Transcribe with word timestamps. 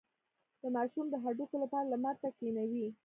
د 0.61 0.63
ماشوم 0.75 1.05
د 1.09 1.15
هډوکو 1.23 1.55
لپاره 1.63 1.89
لمر 1.91 2.15
ته 2.21 2.29
کینوئ 2.39 2.87